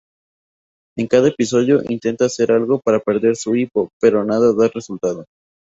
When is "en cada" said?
0.97-1.27